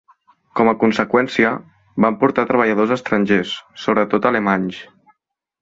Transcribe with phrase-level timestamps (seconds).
[0.59, 1.51] Com a conseqüència,
[2.07, 3.55] van portar treballadors estrangers,
[3.85, 4.85] sobretot alemanys.